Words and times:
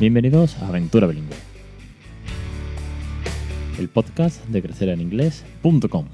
Bienvenidos 0.00 0.56
a 0.56 0.68
Aventura 0.68 1.06
Bilingüe, 1.06 1.36
el 3.78 3.90
podcast 3.90 4.42
de 4.46 4.62
crecereninglés.com. 4.62 6.06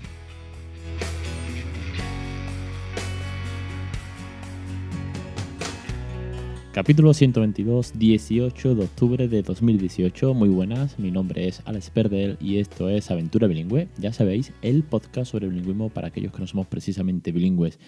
Capítulo 6.73 7.15
122, 7.15 7.97
18 7.97 8.75
de 8.75 8.83
octubre 8.83 9.29
de 9.29 9.43
2018. 9.43 10.35
Muy 10.35 10.49
buenas, 10.49 10.99
mi 10.99 11.13
nombre 11.13 11.47
es 11.47 11.63
Alex 11.65 11.91
Perdel 11.91 12.39
y 12.41 12.59
esto 12.59 12.89
es 12.89 13.13
Aventura 13.13 13.47
Bilingüe. 13.47 13.87
Ya 13.99 14.13
sabéis, 14.13 14.53
el 14.63 14.83
podcast 14.83 15.31
sobre 15.31 15.47
bilingüismo 15.47 15.91
para 15.91 16.09
aquellos 16.09 16.33
que 16.33 16.41
no 16.41 16.49
somos 16.49 16.67
precisamente 16.67 17.31
bilingües. 17.31 17.79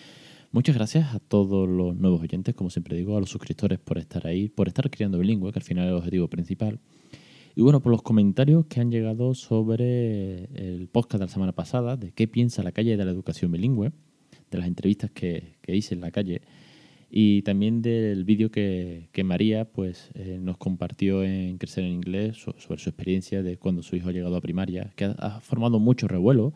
Muchas 0.50 0.76
gracias 0.76 1.14
a 1.14 1.18
todos 1.18 1.68
los 1.68 1.94
nuevos 1.94 2.22
oyentes, 2.22 2.54
como 2.54 2.70
siempre 2.70 2.96
digo, 2.96 3.18
a 3.18 3.20
los 3.20 3.28
suscriptores 3.28 3.78
por 3.78 3.98
estar 3.98 4.26
ahí, 4.26 4.48
por 4.48 4.66
estar 4.66 4.88
criando 4.88 5.18
bilingüe, 5.18 5.52
que 5.52 5.58
al 5.58 5.62
final 5.62 5.84
es 5.84 5.90
el 5.90 5.96
objetivo 5.98 6.28
principal. 6.28 6.80
Y 7.54 7.60
bueno, 7.60 7.82
por 7.82 7.92
los 7.92 8.00
comentarios 8.00 8.64
que 8.64 8.80
han 8.80 8.90
llegado 8.90 9.34
sobre 9.34 10.44
el 10.54 10.88
podcast 10.90 11.20
de 11.20 11.26
la 11.26 11.32
semana 11.32 11.52
pasada, 11.52 11.98
de 11.98 12.12
qué 12.12 12.28
piensa 12.28 12.62
la 12.62 12.72
calle 12.72 12.96
de 12.96 13.04
la 13.04 13.10
educación 13.10 13.52
bilingüe, 13.52 13.92
de 14.50 14.58
las 14.58 14.66
entrevistas 14.66 15.10
que, 15.10 15.58
hice 15.66 15.94
en 15.94 16.00
la 16.00 16.12
calle, 16.12 16.40
y 17.10 17.42
también 17.42 17.82
del 17.82 18.24
vídeo 18.24 18.50
que, 18.50 19.10
María 19.22 19.66
pues, 19.66 20.10
eh, 20.14 20.38
nos 20.40 20.56
compartió 20.56 21.24
en 21.24 21.58
Crecer 21.58 21.84
en 21.84 21.92
Inglés 21.92 22.38
sobre 22.38 22.80
su 22.80 22.88
experiencia 22.88 23.42
de 23.42 23.58
cuando 23.58 23.82
su 23.82 23.96
hijo 23.96 24.08
ha 24.08 24.12
llegado 24.12 24.36
a 24.36 24.40
primaria, 24.40 24.94
que 24.96 25.05
ha 25.05 25.40
formado 25.40 25.78
mucho 25.78 26.08
revuelo. 26.08 26.55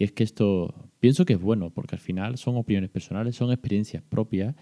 Y 0.00 0.04
es 0.04 0.12
que 0.12 0.24
esto 0.24 0.74
pienso 0.98 1.26
que 1.26 1.34
es 1.34 1.40
bueno, 1.42 1.68
porque 1.68 1.94
al 1.94 2.00
final 2.00 2.38
son 2.38 2.56
opiniones 2.56 2.88
personales, 2.88 3.36
son 3.36 3.52
experiencias 3.52 4.02
propias. 4.02 4.56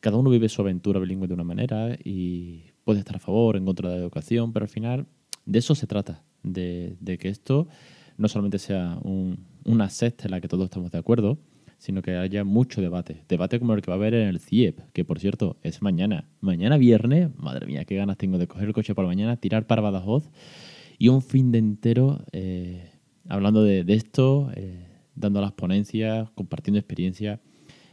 Cada 0.00 0.16
uno 0.16 0.28
vive 0.28 0.48
su 0.48 0.60
aventura 0.60 0.98
bilingüe 0.98 1.28
de 1.28 1.34
una 1.34 1.44
manera 1.44 1.96
y 2.02 2.64
puede 2.82 2.98
estar 2.98 3.14
a 3.14 3.20
favor, 3.20 3.56
en 3.56 3.64
contra 3.64 3.90
de 3.90 3.94
la 3.94 4.02
educación, 4.02 4.52
pero 4.52 4.64
al 4.64 4.68
final 4.68 5.06
de 5.46 5.60
eso 5.60 5.76
se 5.76 5.86
trata, 5.86 6.24
de, 6.42 6.96
que 7.20 7.28
esto 7.28 7.68
no 8.18 8.26
solamente 8.26 8.58
sea 8.58 8.98
un, 9.04 9.46
una 9.64 9.88
secta 9.88 10.24
en 10.24 10.32
la 10.32 10.40
que 10.40 10.48
todos 10.48 10.64
estamos 10.64 10.90
de 10.90 10.98
acuerdo, 10.98 11.38
sino 11.78 12.02
que 12.02 12.16
haya 12.16 12.42
mucho 12.42 12.80
debate. 12.80 13.22
Debate 13.28 13.60
como 13.60 13.74
el 13.74 13.82
que 13.82 13.90
va 13.92 13.94
a 13.94 13.98
haber 13.98 14.14
en 14.14 14.26
el 14.26 14.40
CIEP, 14.40 14.80
que 14.92 15.04
por 15.04 15.20
cierto 15.20 15.58
es 15.62 15.80
mañana. 15.80 16.28
Mañana 16.40 16.76
viernes, 16.76 17.30
madre 17.36 17.66
mía, 17.66 17.84
qué 17.84 17.94
ganas 17.94 18.16
tengo 18.16 18.36
de 18.36 18.48
coger 18.48 18.66
el 18.66 18.74
coche 18.74 18.96
para 18.96 19.06
mañana, 19.06 19.36
tirar 19.36 19.68
para 19.68 19.80
Badajoz 19.80 20.28
y 20.98 21.06
un 21.06 21.22
fin 21.22 21.52
de 21.52 21.58
entero 21.58 22.24
eh, 22.32 22.91
hablando 23.28 23.62
de, 23.62 23.84
esto, 23.88 24.50
eh, 24.54 24.86
dando 25.14 25.40
las 25.40 25.52
ponencias, 25.52 26.30
compartiendo 26.34 26.78
experiencias, 26.78 27.40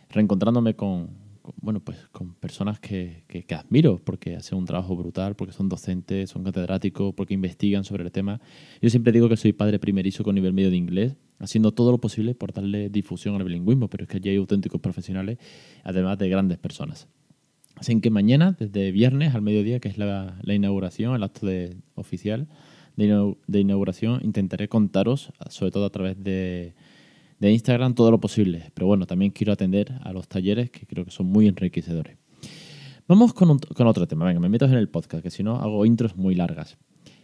reencontrándome 0.09 0.75
con, 0.75 1.09
bueno, 1.57 1.79
pues 1.79 1.97
con 2.11 2.33
personas 2.35 2.79
que, 2.79 3.23
admiro 3.55 3.99
porque 4.03 4.35
hacen 4.35 4.57
un 4.57 4.65
trabajo 4.65 4.95
brutal, 4.95 5.35
porque 5.35 5.53
son 5.53 5.69
docentes, 5.69 6.29
son 6.29 6.43
catedráticos, 6.43 7.13
porque 7.13 7.33
investigan 7.33 7.83
sobre 7.83 8.03
el 8.03 8.11
tema. 8.11 8.39
Yo 8.81 8.89
siempre 8.89 9.11
digo 9.11 9.29
que 9.29 9.37
soy 9.37 9.53
padre 9.53 9.79
primerizo 9.79 10.23
con 10.23 10.35
nivel 10.35 10.53
medio 10.53 10.69
de 10.69 10.77
inglés, 10.77 11.15
haciendo 11.39 11.71
todo 11.71 11.91
lo 11.91 11.99
posible 11.99 12.35
por 12.35 12.53
darle 12.53 12.89
difusión 12.89 13.35
al 13.35 13.43
bilingüismo, 13.43 13.89
pero 13.89 14.03
es 14.03 14.09
que 14.09 14.17
allí 14.17 14.29
hay 14.29 14.37
auténticos 14.37 14.81
profesionales, 14.81 15.37
además 15.83 16.17
de 16.17 16.29
grandes 16.29 16.57
personas. 16.57 17.07
Así 17.75 17.99
que 18.01 18.09
mañana, 18.09 18.57
desde 18.59 18.91
viernes 18.91 19.33
al 19.33 19.41
mediodía, 19.41 19.79
que 19.79 19.87
es 19.87 19.97
la, 19.97 20.37
la 20.41 20.53
inauguración, 20.53 21.15
el 21.15 21.23
acto 21.23 21.47
de, 21.47 21.77
oficial, 21.95 22.47
de, 23.07 23.59
inauguración 23.59 24.19
intentaré 24.23 24.67
contaros, 24.67 25.31
sobre 25.49 25.71
todo 25.71 25.85
a 25.85 25.89
través 25.89 26.21
de, 26.23 26.73
Instagram, 27.39 27.95
todo 27.95 28.11
lo 28.11 28.19
posible. 28.19 28.71
Pero 28.73 28.87
bueno, 28.87 29.05
también 29.05 29.31
quiero 29.31 29.53
atender 29.53 29.93
a 30.01 30.11
los 30.11 30.27
talleres 30.27 30.69
que 30.69 30.85
creo 30.85 31.05
que 31.05 31.11
son 31.11 31.27
muy 31.27 31.47
enriquecedores. 31.47 32.17
Vamos 33.07 33.33
con, 33.33 33.49
otro 33.51 34.07
tema. 34.07 34.25
Venga, 34.25 34.39
me 34.39 34.49
meto 34.49 34.65
en 34.65 34.73
el 34.73 34.89
podcast, 34.89 35.23
que 35.23 35.31
si 35.31 35.41
no 35.41 35.55
hago 35.55 35.85
intros 35.85 36.15
muy 36.15 36.35
largas. 36.35 36.77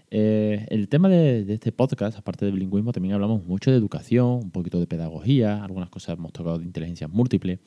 Eh, 0.10 0.66
el 0.70 0.88
tema 0.88 1.10
de, 1.10 1.46
este 1.54 1.72
podcast, 1.72 2.18
aparte 2.18 2.46
de 2.46 2.52
bilingüismo, 2.52 2.92
también 2.92 3.14
hablamos 3.14 3.46
mucho 3.46 3.70
de 3.70 3.78
educación, 3.78 4.40
un 4.44 4.52
poquito 4.52 4.80
de 4.80 4.88
pedagogía, 4.88 5.64
algunas 5.64 5.90
cosas 5.90 6.18
hemos 6.18 6.32
tocado 6.32 6.60
de 6.60 6.66
inteligencia 6.66 7.08
múltiple. 7.08 7.60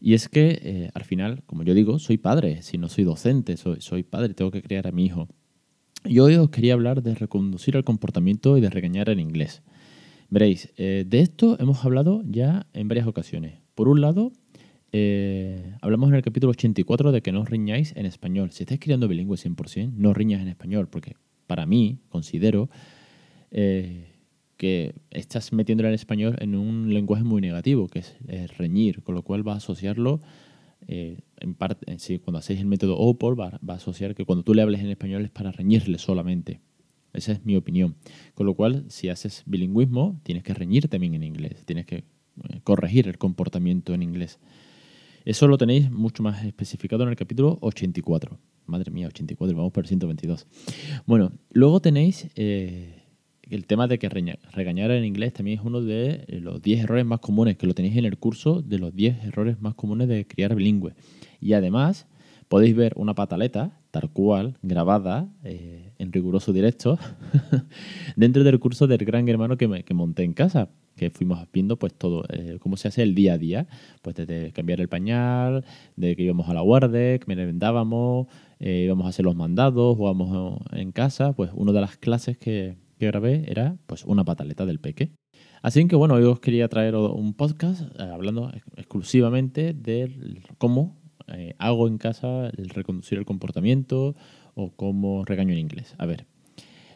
Y 0.00 0.12
es 0.12 0.28
que 0.28 0.60
eh, 0.62 0.90
al 0.92 1.04
final, 1.04 1.42
como 1.46 1.62
yo 1.62 1.72
digo, 1.72 1.98
soy 1.98 2.18
padre, 2.18 2.62
si 2.62 2.76
no 2.76 2.88
soy 2.88 3.04
docente, 3.04 3.56
soy, 3.56 3.80
soy 3.80 4.02
padre, 4.02 4.34
tengo 4.34 4.50
que 4.50 4.62
criar 4.62 4.86
a 4.86 4.92
mi 4.92 5.06
hijo. 5.06 5.28
Y 6.06 6.18
hoy 6.18 6.34
os 6.34 6.50
quería 6.50 6.74
hablar 6.74 7.02
de 7.02 7.14
reconducir 7.14 7.76
el 7.76 7.84
comportamiento 7.84 8.58
y 8.58 8.60
de 8.60 8.68
regañar 8.68 9.08
en 9.08 9.20
inglés. 9.20 9.62
Veréis, 10.28 10.70
eh, 10.76 11.04
de 11.06 11.20
esto 11.20 11.56
hemos 11.58 11.82
hablado 11.82 12.22
ya 12.26 12.66
en 12.74 12.88
varias 12.88 13.06
ocasiones. 13.06 13.60
Por 13.74 13.88
un 13.88 14.02
lado, 14.02 14.30
eh, 14.92 15.76
hablamos 15.80 16.10
en 16.10 16.16
el 16.16 16.22
capítulo 16.22 16.50
84 16.50 17.10
de 17.10 17.22
que 17.22 17.32
no 17.32 17.46
riñáis 17.46 17.96
en 17.96 18.04
español. 18.04 18.50
Si 18.52 18.64
estáis 18.64 18.80
criando 18.80 19.08
bilingüe 19.08 19.38
100%, 19.38 19.94
no 19.96 20.12
riñas 20.12 20.42
en 20.42 20.48
español, 20.48 20.88
porque 20.88 21.16
para 21.46 21.64
mí 21.64 22.00
considero 22.10 22.68
eh, 23.50 24.12
que 24.58 24.94
estás 25.10 25.54
metiéndolo 25.54 25.88
en 25.88 25.94
español 25.94 26.36
en 26.38 26.54
un 26.54 26.92
lenguaje 26.92 27.24
muy 27.24 27.40
negativo, 27.40 27.88
que 27.88 28.00
es, 28.00 28.58
reñir, 28.58 29.02
con 29.02 29.14
lo 29.14 29.22
cual 29.22 29.46
va 29.46 29.54
a 29.54 29.56
asociarlo 29.56 30.20
eh, 30.88 31.20
en 31.38 31.54
parte, 31.54 31.98
sí, 31.98 32.18
cuando 32.18 32.38
hacéis 32.38 32.60
el 32.60 32.66
método 32.66 32.98
OPOL 32.98 33.38
va, 33.38 33.60
a 33.66 33.72
asociar 33.72 34.14
que 34.14 34.24
cuando 34.24 34.42
tú 34.42 34.54
le 34.54 34.62
hables 34.62 34.80
en 34.80 34.88
español 34.88 35.24
es 35.24 35.30
para 35.30 35.52
reñirle 35.52 35.98
solamente. 35.98 36.60
Esa 37.12 37.32
es 37.32 37.44
mi 37.44 37.56
opinión. 37.56 37.96
Con 38.34 38.46
lo 38.46 38.54
cual, 38.54 38.84
si 38.88 39.08
haces 39.08 39.42
bilingüismo, 39.46 40.20
tienes 40.24 40.42
que 40.42 40.52
reñir 40.52 40.88
también 40.88 41.14
en 41.14 41.22
inglés, 41.22 41.64
tienes 41.64 41.86
que 41.86 41.96
eh, 41.96 42.60
corregir 42.64 43.08
el 43.08 43.18
comportamiento 43.18 43.94
en 43.94 44.02
inglés. 44.02 44.40
Eso 45.24 45.46
lo 45.46 45.56
tenéis 45.56 45.90
mucho 45.90 46.22
más 46.22 46.44
especificado 46.44 47.04
en 47.04 47.10
el 47.10 47.16
capítulo 47.16 47.58
84. 47.62 48.38
Madre 48.66 48.90
mía, 48.90 49.06
84, 49.06 49.56
vamos 49.56 49.72
por 49.72 49.84
el 49.84 49.88
122. 49.88 50.46
Bueno, 51.06 51.32
luego 51.50 51.80
tenéis 51.80 52.28
eh, 52.34 53.03
el 53.50 53.66
tema 53.66 53.86
de 53.86 53.98
que 53.98 54.08
regañar 54.08 54.90
en 54.90 55.04
inglés 55.04 55.32
también 55.32 55.58
es 55.58 55.64
uno 55.64 55.80
de 55.80 56.24
eh, 56.26 56.40
los 56.40 56.62
10 56.62 56.84
errores 56.84 57.04
más 57.04 57.20
comunes, 57.20 57.56
que 57.56 57.66
lo 57.66 57.74
tenéis 57.74 57.96
en 57.96 58.04
el 58.04 58.18
curso 58.18 58.62
de 58.62 58.78
los 58.78 58.94
10 58.94 59.24
errores 59.24 59.60
más 59.60 59.74
comunes 59.74 60.08
de 60.08 60.26
criar 60.26 60.54
bilingüe. 60.54 60.94
Y 61.40 61.52
además 61.52 62.06
podéis 62.48 62.76
ver 62.76 62.92
una 62.96 63.14
pataleta, 63.14 63.80
tal 63.90 64.10
cual, 64.10 64.58
grabada 64.62 65.28
eh, 65.44 65.92
en 65.98 66.12
riguroso 66.12 66.52
directo, 66.52 66.98
dentro 68.16 68.44
del 68.44 68.58
curso 68.58 68.86
del 68.86 69.04
gran 69.04 69.28
hermano 69.28 69.56
que, 69.56 69.94
monté 69.94 70.24
en 70.24 70.34
casa, 70.34 70.68
que 70.96 71.10
fuimos 71.10 71.46
viendo 71.52 71.78
pues 71.78 71.94
todo, 71.94 72.24
eh, 72.28 72.58
cómo 72.60 72.76
se 72.76 72.88
hace 72.88 73.02
el 73.02 73.14
día 73.14 73.34
a 73.34 73.38
día, 73.38 73.66
pues 74.02 74.16
desde 74.16 74.52
cambiar 74.52 74.80
el 74.80 74.88
pañal, 74.88 75.64
de 75.96 76.16
que 76.16 76.22
íbamos 76.22 76.48
a 76.48 76.54
la 76.54 76.60
guardia, 76.60 77.18
que 77.18 77.34
vendábamos, 77.34 78.26
íbamos 78.60 79.06
a 79.06 79.08
hacer 79.08 79.24
los 79.24 79.36
mandados, 79.36 79.96
jugábamos 79.96 80.60
en 80.72 80.92
casa, 80.92 81.32
pues 81.32 81.50
una 81.54 81.72
de 81.72 81.80
las 81.80 81.96
clases 81.96 82.38
que, 82.38 82.76
que 83.04 83.10
grabé 83.10 83.44
era 83.46 83.76
pues 83.86 84.04
una 84.04 84.24
pataleta 84.24 84.64
del 84.64 84.80
peque. 84.80 85.12
Así 85.62 85.86
que 85.86 85.96
bueno, 85.96 86.14
hoy 86.14 86.24
os 86.24 86.40
quería 86.40 86.68
traer 86.68 86.94
un 86.94 87.34
podcast 87.34 87.82
eh, 87.98 88.02
hablando 88.02 88.50
exclusivamente 88.76 89.74
de 89.74 90.40
cómo 90.58 90.96
eh, 91.28 91.54
hago 91.58 91.86
en 91.86 91.98
casa 91.98 92.48
el 92.56 92.70
reconducir 92.70 93.18
el 93.18 93.26
comportamiento 93.26 94.14
o 94.54 94.70
cómo 94.74 95.24
regaño 95.24 95.52
en 95.52 95.58
inglés. 95.58 95.94
A 95.98 96.06
ver, 96.06 96.26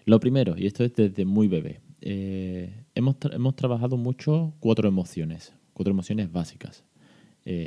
lo 0.07 0.19
primero, 0.21 0.55
y 0.57 0.67
esto 0.67 0.85
es 0.85 0.95
desde 0.95 1.25
muy 1.25 1.49
bebé, 1.49 1.81
eh, 2.01 2.85
hemos, 2.95 3.17
hemos, 3.33 3.55
trabajado 3.57 3.97
mucho 3.97 4.55
cuatro 4.61 4.89
emociones, 4.89 5.55
cuatro 5.75 5.93
emociones 5.93 6.31
básicas. 6.33 6.85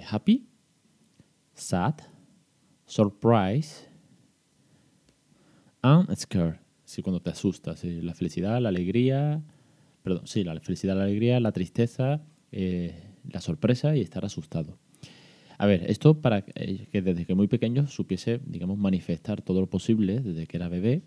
happy, 0.09 0.47
sad, 1.53 1.95
surprise 2.85 3.87
and 5.81 6.15
scared 6.15 6.60
sí, 6.91 7.01
cuando 7.01 7.21
te 7.21 7.29
asustas. 7.29 7.83
la 7.83 8.13
felicidad, 8.13 8.61
la 8.61 8.69
alegría, 8.69 9.41
perdón, 10.03 10.27
sí, 10.27 10.43
la 10.43 10.59
felicidad, 10.59 10.95
la 10.95 11.03
alegría, 11.03 11.39
la 11.39 11.53
tristeza, 11.53 12.21
eh, 12.51 12.93
la 13.31 13.39
sorpresa 13.39 13.95
y 13.95 14.01
estar 14.01 14.25
asustado. 14.25 14.77
A 15.57 15.65
ver, 15.67 15.89
esto 15.89 16.19
para 16.21 16.41
que 16.41 17.01
desde 17.01 17.25
que 17.25 17.35
muy 17.35 17.47
pequeño 17.47 17.87
supiese, 17.87 18.41
digamos, 18.45 18.77
manifestar 18.77 19.41
todo 19.41 19.61
lo 19.61 19.69
posible, 19.69 20.19
desde 20.19 20.47
que 20.47 20.57
era 20.57 20.67
bebé, 20.67 21.03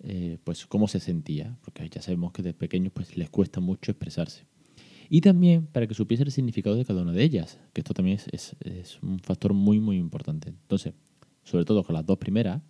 eh, 0.00 0.38
pues 0.44 0.66
cómo 0.66 0.88
se 0.88 1.00
sentía, 1.00 1.58
porque 1.62 1.86
ya 1.88 2.00
sabemos 2.00 2.32
que 2.32 2.42
de 2.42 2.54
pequeños 2.54 2.92
pues 2.94 3.16
les 3.16 3.28
cuesta 3.28 3.60
mucho 3.60 3.90
expresarse. 3.90 4.44
Y 5.10 5.20
también 5.20 5.66
para 5.66 5.86
que 5.86 5.94
supiese 5.94 6.22
el 6.22 6.30
significado 6.30 6.76
de 6.76 6.84
cada 6.84 7.02
una 7.02 7.12
de 7.12 7.22
ellas, 7.22 7.58
que 7.72 7.80
esto 7.80 7.92
también 7.92 8.18
es, 8.30 8.56
es 8.60 8.98
un 9.02 9.18
factor 9.18 9.52
muy, 9.52 9.80
muy 9.80 9.96
importante. 9.96 10.50
Entonces, 10.50 10.94
sobre 11.42 11.64
todo 11.64 11.82
con 11.82 11.94
las 11.94 12.06
dos 12.06 12.18
primeras, 12.18 12.62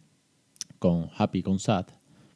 con 0.79 1.11
happy, 1.17 1.43
con 1.43 1.59
sad, 1.59 1.87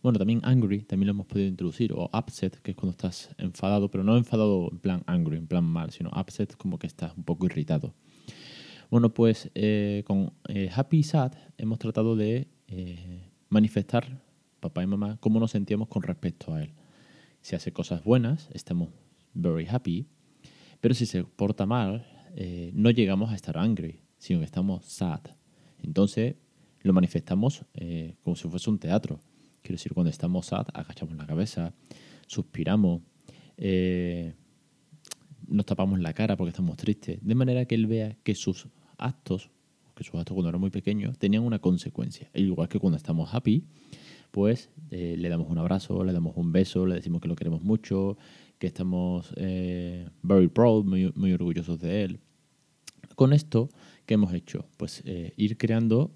bueno, 0.02 0.19
también 0.19 0.40
angry, 0.43 0.81
también 0.81 1.06
lo 1.06 1.12
hemos 1.12 1.26
podido 1.26 1.49
introducir, 1.49 1.93
o 1.93 2.10
upset, 2.12 2.60
que 2.60 2.72
es 2.72 2.76
cuando 2.76 2.90
estás 2.90 3.31
enfadado, 3.38 3.88
pero 3.88 4.02
no 4.02 4.16
enfadado 4.16 4.69
en 4.72 4.78
plan 4.78 5.02
angry, 5.06 5.37
en 5.37 5.46
plan 5.46 5.64
mal, 5.64 5.93
sino 5.93 6.10
upset 6.10 6.56
como 6.56 6.78
que 6.78 6.88
estás 6.88 7.16
un 7.16 7.22
poco 7.22 7.46
irritado. 7.46 7.94
Bueno, 8.90 9.14
pues 9.14 9.50
eh, 9.54 10.02
con 10.06 10.34
eh, 10.49 10.69
happy 10.75 10.99
y 10.99 11.02
sad 11.02 11.32
hemos 11.56 11.78
tratado 11.78 12.16
de 12.16 12.49
eh, 12.66 13.31
manifestar, 13.49 14.20
papá 14.60 14.82
y 14.82 14.87
mamá, 14.87 15.19
cómo 15.20 15.38
nos 15.38 15.52
sentíamos 15.52 15.88
con 15.88 16.02
respecto 16.02 16.52
a 16.52 16.62
él. 16.62 16.72
Si 17.40 17.55
hace 17.55 17.72
cosas 17.72 18.02
buenas, 18.02 18.50
estamos 18.52 18.90
very 19.34 19.66
happy, 19.66 20.08
pero 20.81 20.94
si 20.94 21.06
se 21.06 21.25
porta 21.25 21.64
mal, 21.64 22.06
no 22.75 22.90
llegamos 22.90 23.31
a 23.31 23.34
estar 23.34 23.56
angry, 23.56 24.00
sino 24.19 24.40
que 24.40 24.44
estamos 24.44 24.84
sad. 24.84 25.20
Entonces, 25.82 26.37
lo 26.82 26.93
manifestamos 26.93 27.64
como 28.22 28.37
si 28.37 28.48
fuese 28.48 28.70
un 28.70 28.78
teatro. 28.78 29.20
Quiero 29.62 29.76
decir, 29.76 29.94
cuando 29.94 30.11
estamos 30.11 30.47
sad, 30.47 30.67
agachamos 30.75 31.17
la 31.17 31.26
cabeza, 31.26 31.73
suspiramos, 32.26 33.03
eh, 33.56 34.35
nos 35.47 35.67
tapamos 35.67 36.00
la 36.00 36.12
cara 36.12 36.37
porque 36.37 36.50
estamos 36.50 36.76
tristes, 36.76 37.19
de 37.23 37.35
manera 37.37 37.64
que 37.64 37.76
él 37.76 37.87
vea 37.87 38.17
que 38.25 38.35
sus 38.35 38.67
actos, 38.99 39.50
que 39.94 40.03
sus 40.03 40.17
actos 40.17 40.35
cuando 40.35 40.49
eran 40.49 40.61
muy 40.61 40.70
pequeños, 40.70 41.17
tenían 41.17 41.44
una 41.44 41.61
consecuencia. 41.61 42.29
Igual 42.35 42.69
que 42.69 42.81
cuando 42.81 42.97
estamos 42.97 43.32
happy, 43.32 43.64
pues 44.32 44.70
eh, 44.91 45.14
le 45.17 45.29
damos 45.29 45.49
un 45.49 45.59
abrazo, 45.59 46.03
le 46.03 46.12
damos 46.12 46.37
un 46.37 46.50
beso, 46.50 46.85
le 46.85 46.97
decimos 46.97 47.20
que 47.20 47.29
lo 47.29 47.37
queremos 47.37 47.62
mucho, 47.62 48.17
que 48.58 48.67
estamos 48.67 49.32
eh, 49.37 50.08
very 50.23 50.49
proud, 50.49 50.85
muy, 50.85 51.12
muy, 51.15 51.32
orgullosos 51.32 51.79
de 51.79 52.03
él. 52.03 52.20
Con 53.15 53.32
esto, 53.32 53.69
¿qué 54.06 54.15
hemos 54.15 54.32
hecho? 54.32 54.67
Pues 54.79 55.05
ir 55.05 55.58
creando 55.58 56.12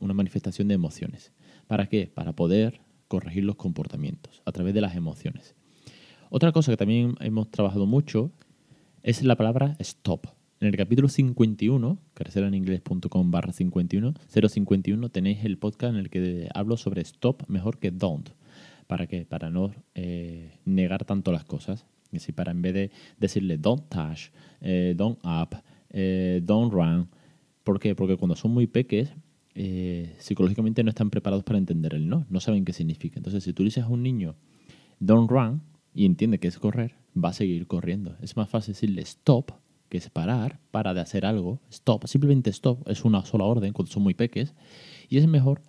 una 0.00 0.12
manifestación 0.12 0.68
de 0.68 0.74
emociones. 0.74 1.32
¿Para 1.66 1.86
qué? 1.88 2.06
Para 2.06 2.34
poder 2.34 2.83
corregir 3.14 3.44
los 3.44 3.54
comportamientos 3.54 4.42
a 4.44 4.50
través 4.50 4.74
de 4.74 4.80
las 4.80 4.96
emociones. 4.96 5.54
Otra 6.30 6.50
cosa 6.50 6.72
que 6.72 6.76
también 6.76 7.14
hemos 7.20 7.48
trabajado 7.48 7.86
mucho 7.86 8.32
es 9.04 9.22
la 9.22 9.36
palabra 9.36 9.76
stop. 9.78 10.26
En 10.58 10.66
el 10.66 10.76
capítulo 10.76 11.06
51, 11.08 11.96
carcelaninglés.com 12.12 13.30
barra 13.30 13.52
51, 13.52 14.14
051, 14.48 15.08
tenéis 15.10 15.44
el 15.44 15.58
podcast 15.58 15.94
en 15.94 16.00
el 16.00 16.10
que 16.10 16.48
hablo 16.52 16.76
sobre 16.76 17.02
stop 17.02 17.44
mejor 17.46 17.78
que 17.78 17.92
don't. 17.92 18.30
¿Para 18.88 19.06
qué? 19.06 19.24
Para 19.24 19.48
no 19.48 19.70
eh, 19.94 20.58
negar 20.64 21.04
tanto 21.04 21.30
las 21.30 21.44
cosas. 21.44 21.86
Es 22.06 22.22
decir, 22.22 22.34
para 22.34 22.50
en 22.50 22.62
vez 22.62 22.74
de 22.74 22.90
decirle 23.20 23.58
don't 23.58 23.88
touch, 23.88 24.32
eh, 24.60 24.94
don't 24.96 25.20
up, 25.24 25.56
eh, 25.90 26.40
don't 26.42 26.72
run. 26.72 27.08
¿Por 27.62 27.78
qué? 27.78 27.94
Porque 27.94 28.16
cuando 28.16 28.34
son 28.34 28.50
muy 28.50 28.66
peques, 28.66 29.14
psicológicamente 29.54 30.82
no 30.82 30.90
están 30.90 31.10
preparados 31.10 31.44
para 31.44 31.58
entender 31.58 31.94
el 31.94 32.08
no. 32.08 32.26
No 32.28 32.40
saben 32.40 32.64
qué 32.64 32.72
significa. 32.72 33.18
Entonces, 33.18 33.44
si 33.44 33.52
tú 33.52 33.62
dices 33.62 33.84
a 33.84 33.88
un 33.88 34.02
niño 34.02 34.34
don't 34.98 35.30
run 35.30 35.62
y 35.94 36.06
entiende 36.06 36.38
que 36.38 36.48
es 36.48 36.58
correr, 36.58 36.96
va 37.16 37.28
a 37.28 37.32
seguir 37.32 37.66
corriendo. 37.66 38.16
Es 38.20 38.36
más 38.36 38.48
fácil 38.48 38.74
decirle 38.74 39.02
stop 39.02 39.52
que 39.88 39.98
es 39.98 40.10
parar, 40.10 40.58
para 40.72 40.92
de 40.92 41.00
hacer 41.00 41.24
algo, 41.24 41.60
stop, 41.70 42.06
simplemente 42.06 42.50
stop, 42.50 42.88
es 42.88 43.04
una 43.04 43.24
sola 43.24 43.44
orden 43.44 43.72
cuando 43.72 43.92
son 43.92 44.02
muy 44.02 44.14
peques, 44.14 44.52
y 45.08 45.18
es 45.18 45.28
mejor, 45.28 45.62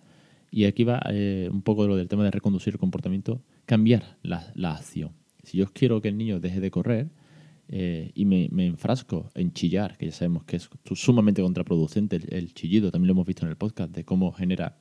y 0.50 0.64
aquí 0.64 0.82
va 0.82 1.00
eh, 1.10 1.48
un 1.52 1.62
poco 1.62 1.82
de 1.82 1.88
lo 1.90 1.96
del 1.96 2.08
tema 2.08 2.24
de 2.24 2.32
reconducir 2.32 2.74
el 2.74 2.80
comportamiento, 2.80 3.40
cambiar 3.66 4.18
la, 4.22 4.52
acción. 4.72 5.12
Si 5.44 5.58
yo 5.58 5.66
quiero 5.72 6.00
que 6.00 6.08
el 6.08 6.18
niño 6.18 6.40
deje 6.40 6.58
de 6.58 6.72
correr 6.72 7.10
eh, 7.68 8.12
y 8.14 8.24
me, 8.24 8.48
enfrasco 8.66 9.30
en 9.34 9.52
chillar, 9.52 9.96
que 9.96 10.06
ya 10.06 10.12
sabemos 10.12 10.44
que 10.44 10.56
es 10.56 10.68
sumamente 10.94 11.42
contraproducente 11.42 12.20
el, 12.28 12.54
chillido, 12.54 12.90
también 12.90 13.08
lo 13.08 13.12
hemos 13.12 13.26
visto 13.26 13.44
en 13.44 13.50
el 13.50 13.56
podcast, 13.56 13.92
de 13.92 14.04
cómo 14.04 14.32
genera 14.32 14.78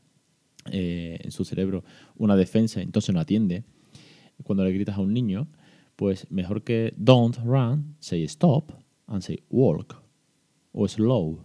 eh, 0.72 1.18
en 1.22 1.32
su 1.32 1.46
cerebro 1.46 1.84
una 2.16 2.36
defensa, 2.36 2.82
entonces 2.82 3.14
no 3.14 3.20
atiende. 3.20 3.64
Cuando 4.44 4.64
le 4.64 4.72
gritas 4.72 4.98
a 4.98 5.02
un 5.02 5.14
niño, 5.14 5.48
pues 5.96 6.30
mejor 6.30 6.64
que 6.64 6.94
don't 6.98 7.38
run, 7.44 7.96
say 8.00 8.24
stop, 8.24 8.72
and 9.08 9.22
say 9.22 9.40
walk 9.50 10.02
o 10.72 10.88
slow. 10.88 11.40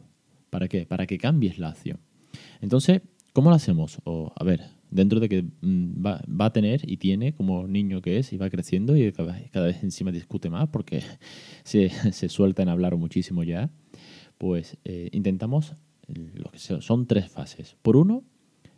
¿Para 0.51 0.69
qué? 0.69 0.87
Para 0.87 1.07
que 1.07 1.19
cambies 1.19 1.59
la 1.59 1.69
acción. 1.69 2.01
Entonces, 2.61 3.03
¿cómo 3.33 3.51
lo 3.51 3.57
hacemos? 3.57 3.99
O, 4.05 4.33
a 4.35 4.45
ver, 4.45 4.69
dentro 4.91 5.21
de 5.21 5.29
que 5.29 5.43
mm, 5.61 6.05
va, 6.05 6.23
a 6.39 6.53
tener 6.53 6.91
y 6.91 6.97
tiene 6.97 7.33
como 7.33 7.67
niño 7.67 8.03
que 8.03 8.19
es 8.19 8.33
y 8.33 8.37
va 8.37 8.51
creciendo 8.51 8.97
y 8.97 9.13
cada, 9.13 9.67
vez 9.67 9.83
encima 9.83 10.13
discute 10.13 10.51
más 10.51 10.69
porque 10.69 11.03
se, 11.65 11.91
suelta 12.29 12.63
en 12.63 12.69
hablar 12.69 12.97
muchísimo 12.97 13.43
ya, 13.43 13.71
pues 14.39 14.77
eh, 14.85 15.09
intentamos, 15.13 15.75
lo 16.09 16.51
que 16.51 16.59
son 16.59 17.07
tres 17.07 17.29
fases. 17.29 17.77
Por 17.83 17.97
uno, 17.97 18.25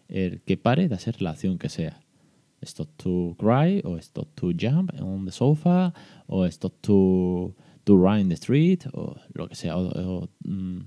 el 0.09 0.43
que 0.43 0.57
pare 0.57 0.89
de 0.89 0.95
hacer 0.95 1.23
la 1.23 1.31
acción 1.31 1.59
que 1.59 1.69
sea. 1.69 2.01
Stop 2.61 2.91
to 2.97 3.37
cry, 3.39 3.81
o 3.85 3.97
stop 3.99 4.29
to 4.35 4.53
jump 4.57 4.93
on 5.01 5.25
the 5.25 5.33
sofa, 5.33 5.93
o 6.27 6.45
stop 6.47 6.75
to 6.81 7.55
to 7.85 7.97
run 7.97 8.21
in 8.21 8.29
the 8.29 8.35
street 8.35 8.87
o 8.93 9.17
lo 9.35 9.49
que 9.49 9.55
sea, 9.55 9.77
mm, 9.77 10.79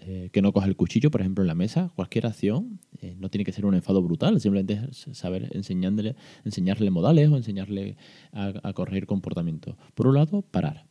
eh, 0.00 0.30
que 0.32 0.42
no 0.42 0.52
coja 0.52 0.66
el 0.66 0.76
cuchillo, 0.76 1.10
por 1.10 1.20
ejemplo, 1.20 1.42
en 1.42 1.48
la 1.48 1.54
mesa, 1.54 1.90
cualquier 1.94 2.26
acción, 2.26 2.80
eh, 3.02 3.16
no 3.18 3.28
tiene 3.28 3.44
que 3.44 3.50
ser 3.50 3.66
un 3.66 3.74
enfado 3.74 4.00
brutal, 4.00 4.40
simplemente 4.40 4.80
saber 4.92 5.50
enseñándole, 5.56 6.14
enseñarle 6.44 6.88
modales 6.90 7.28
o 7.30 7.36
enseñarle 7.36 7.96
a, 8.30 8.72
corregir 8.74 9.06
comportamiento. 9.06 9.76
Por 9.96 10.06
un 10.06 10.14
lado, 10.14 10.42
parar. 10.42 10.86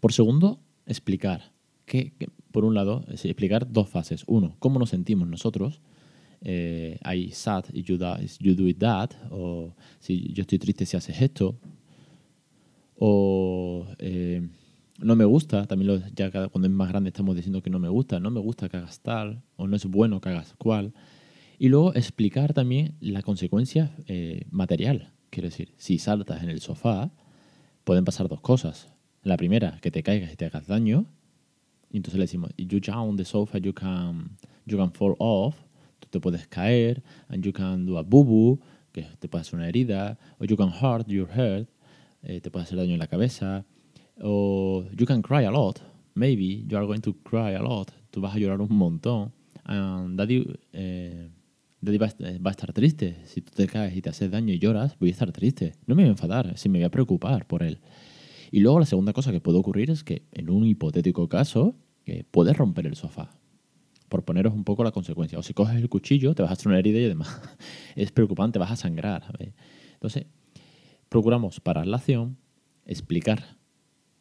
Por 0.00 0.14
segundo, 0.14 0.58
explicar. 0.86 1.52
Que, 1.84 2.14
por 2.52 2.64
un 2.64 2.74
lado, 2.74 3.04
explicar 3.08 3.70
dos 3.70 3.90
fases. 3.90 4.24
Uno, 4.26 4.56
cómo 4.58 4.78
nos 4.78 4.88
sentimos 4.88 5.28
nosotros. 5.28 5.82
Eh, 6.40 6.98
sad 7.32 7.64
you, 7.72 7.98
you 8.40 8.54
do 8.54 8.66
it 8.66 8.78
that, 8.78 9.10
o 9.30 9.74
si 10.00 10.32
yo 10.32 10.42
estoy 10.42 10.58
triste 10.58 10.86
si 10.86 10.96
haces 10.96 11.20
esto, 11.20 11.58
o 12.98 13.86
eh, 13.98 14.15
no 15.06 15.14
me 15.14 15.24
gusta, 15.24 15.66
también 15.66 15.86
lo, 15.86 16.08
ya 16.14 16.30
cuando 16.30 16.66
es 16.66 16.74
más 16.74 16.88
grande 16.88 17.10
estamos 17.10 17.36
diciendo 17.36 17.62
que 17.62 17.70
no 17.70 17.78
me 17.78 17.88
gusta, 17.88 18.18
no 18.18 18.30
me 18.30 18.40
gusta 18.40 18.68
que 18.68 18.76
hagas 18.76 19.00
tal, 19.00 19.42
o 19.54 19.68
no 19.68 19.76
es 19.76 19.86
bueno 19.86 20.20
que 20.20 20.30
hagas 20.30 20.54
cual. 20.58 20.94
Y 21.58 21.68
luego 21.68 21.94
explicar 21.94 22.52
también 22.52 22.96
la 23.00 23.22
consecuencia 23.22 23.94
eh, 24.06 24.46
material. 24.50 25.12
Quiero 25.30 25.48
decir, 25.48 25.72
si 25.76 25.98
saltas 25.98 26.42
en 26.42 26.50
el 26.50 26.60
sofá, 26.60 27.12
pueden 27.84 28.04
pasar 28.04 28.28
dos 28.28 28.40
cosas. 28.40 28.92
La 29.22 29.36
primera, 29.36 29.78
que 29.80 29.92
te 29.92 30.02
caigas 30.02 30.32
y 30.32 30.36
te 30.36 30.46
hagas 30.46 30.66
daño. 30.66 31.06
Y 31.90 31.98
entonces 31.98 32.18
le 32.18 32.24
decimos, 32.24 32.50
you 32.56 32.80
jump 32.84 33.08
on 33.10 33.16
the 33.16 33.24
sofa, 33.24 33.58
you 33.58 33.72
can, 33.72 34.36
you 34.66 34.76
can 34.76 34.90
fall 34.90 35.14
off. 35.20 35.54
Tú 36.00 36.08
te 36.10 36.18
puedes 36.18 36.48
caer, 36.48 37.02
and 37.28 37.44
you 37.44 37.52
can 37.52 37.86
do 37.86 37.96
a 37.96 38.02
boo-boo, 38.02 38.60
que 38.92 39.06
te 39.20 39.28
puede 39.28 39.42
hacer 39.42 39.54
una 39.54 39.68
herida, 39.68 40.18
o 40.40 40.44
you 40.44 40.56
can 40.56 40.68
hurt 40.68 41.06
your 41.06 41.28
head, 41.30 41.68
eh, 42.22 42.40
te 42.40 42.50
puede 42.50 42.64
hacer 42.64 42.76
daño 42.76 42.92
en 42.92 42.98
la 42.98 43.06
cabeza. 43.06 43.64
O 44.20 44.84
you 44.96 45.06
can 45.06 45.22
cry 45.22 45.44
a 45.44 45.50
lot, 45.50 45.80
maybe 46.14 46.64
you 46.66 46.76
are 46.76 46.86
going 46.86 47.00
to 47.00 47.14
cry 47.22 47.54
a 47.54 47.62
lot. 47.62 47.90
Tú 48.10 48.20
vas 48.20 48.34
a 48.34 48.38
llorar 48.38 48.60
un 48.60 48.74
montón. 48.76 49.32
And 49.64 50.16
daddy, 50.16 50.46
eh, 50.72 51.28
daddy 51.80 51.98
va, 51.98 52.06
a 52.06 52.50
estar 52.50 52.72
triste. 52.72 53.16
Si 53.24 53.42
tú 53.42 53.52
te 53.54 53.66
caes 53.66 53.96
y 53.96 54.00
te 54.00 54.10
haces 54.10 54.30
daño 54.30 54.54
y 54.54 54.58
lloras, 54.58 54.96
voy 54.98 55.10
a 55.10 55.12
estar 55.12 55.32
triste. 55.32 55.74
No 55.86 55.94
me 55.94 56.02
voy 56.02 56.08
a 56.08 56.12
enfadar, 56.12 56.56
si 56.56 56.68
me 56.68 56.78
voy 56.78 56.84
a 56.84 56.90
preocupar 56.90 57.46
por 57.46 57.62
él. 57.62 57.80
Y 58.50 58.60
luego 58.60 58.78
la 58.78 58.86
segunda 58.86 59.12
cosa 59.12 59.32
que 59.32 59.40
puede 59.40 59.58
ocurrir 59.58 59.90
es 59.90 60.04
que 60.04 60.22
en 60.32 60.50
un 60.50 60.64
hipotético 60.64 61.28
caso, 61.28 61.74
puedes 62.30 62.56
romper 62.56 62.86
el 62.86 62.96
sofá. 62.96 63.30
Por 64.08 64.24
poneros 64.24 64.54
un 64.54 64.64
poco 64.64 64.84
la 64.84 64.92
consecuencia. 64.92 65.38
O 65.38 65.42
si 65.42 65.52
coges 65.52 65.76
el 65.76 65.88
cuchillo, 65.88 66.34
te 66.34 66.42
vas 66.42 66.50
a 66.50 66.54
hacer 66.54 66.68
una 66.68 66.78
herida 66.78 67.00
y 67.00 67.04
además 67.04 67.40
es 67.96 68.12
preocupante, 68.12 68.58
vas 68.58 68.70
a 68.70 68.76
sangrar. 68.76 69.24
Entonces, 69.94 70.26
procuramos 71.08 71.60
parar 71.60 71.86
la 71.86 71.96
acción, 71.96 72.38
explicar 72.86 73.55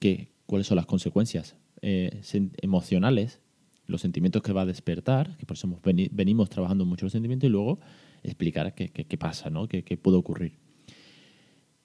qué, 0.06 0.28
cuáles 0.46 0.68
son 0.68 0.76
las 0.76 0.86
consecuencias 0.86 1.56
eh, 1.82 2.22
emocionales, 2.62 3.42
los 3.88 4.02
sentimientos 4.02 4.44
que 4.44 4.54
va 4.54 4.62
a 4.62 4.66
despertar, 4.68 5.36
que 5.38 5.48
por 5.48 5.58
eso 5.58 5.68
venimos 6.12 6.48
trabajando 6.48 6.86
mucho 6.86 7.06
los 7.06 7.12
sentimientos, 7.12 7.48
y 7.48 7.52
luego 7.52 7.80
explicar 8.22 8.76
qué, 8.76 8.90
qué, 8.90 9.18
pasa, 9.18 9.50
¿no? 9.50 9.68
qué, 9.68 9.84
qué 9.84 9.98
puede 9.98 10.18
ocurrir. 10.18 10.60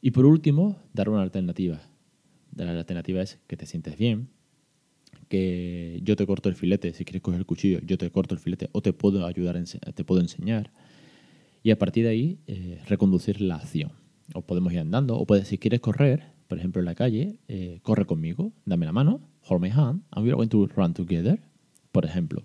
Y 0.03 0.11
por 0.11 0.27
último, 0.27 0.77
dar 0.93 1.09
una 1.09 1.23
alternativa. 1.23 1.81
La 2.55 2.71
alternativa 2.73 3.23
es 3.23 3.39
que 3.47 3.57
te 3.57 3.65
sientes 3.65 3.97
bien, 3.97 4.29
que 5.29 6.01
yo 6.03 6.15
te 6.15 6.27
corto 6.27 6.51
el 6.51 6.57
filete, 6.57 6.93
si 6.93 7.07
quieres 7.07 7.23
coger 7.23 7.41
el 7.41 7.47
cuchillo, 7.47 7.81
yo 7.87 7.97
te 7.97 8.11
corto 8.11 8.35
el 8.35 8.41
filete 8.41 8.69
o 8.73 8.83
te 8.83 8.93
puedo 8.93 9.25
ayudar, 9.25 9.63
te 9.95 10.05
puedo 10.05 10.21
enseñar. 10.21 10.73
Y 11.63 11.71
a 11.71 11.79
partir 11.79 12.05
de 12.05 12.11
ahí, 12.11 12.39
eh, 12.47 12.83
reconducir 12.87 13.41
la 13.41 13.57
acción 13.57 13.93
o 14.35 14.43
podemos 14.43 14.75
ir 14.75 14.81
andando, 14.81 15.17
o 15.17 15.25
puedes, 15.25 15.49
si 15.49 15.57
quieres 15.57 15.81
correr, 15.81 16.39
por 16.51 16.59
ejemplo 16.59 16.81
en 16.81 16.87
la 16.87 16.97
calle, 16.97 17.37
eh, 17.47 17.79
corre 17.85 18.07
conmigo, 18.07 18.53
dame 18.65 18.85
la 18.85 18.91
mano, 18.91 19.21
hold 19.49 19.63
my 19.63 19.71
hand, 19.71 20.03
and 20.11 20.25
we 20.25 20.31
are 20.31 20.37
going 20.37 20.49
to 20.49 20.67
run 20.75 20.93
together, 20.93 21.39
por 21.93 22.05
ejemplo. 22.05 22.43